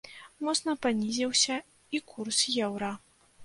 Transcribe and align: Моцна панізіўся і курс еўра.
Моцна 0.47 0.75
панізіўся 0.85 1.59
і 1.95 2.05
курс 2.11 2.43
еўра. 2.65 2.95